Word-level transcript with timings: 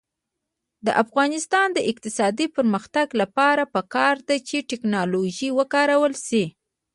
د 0.85 0.87
افغانستان 1.03 1.67
د 1.73 1.79
اقتصادي 1.91 2.47
پرمختګ 2.55 3.07
لپاره 3.21 3.63
پکار 3.75 4.15
ده 4.27 4.37
چې 4.47 4.57
ټیکنالوژي 4.69 5.49
وکارول 5.59 6.13
شي. 6.27 6.43